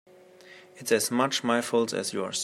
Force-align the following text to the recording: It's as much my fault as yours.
It's 0.77 0.91
as 0.91 1.11
much 1.11 1.43
my 1.43 1.61
fault 1.61 1.93
as 1.93 2.11
yours. 2.11 2.39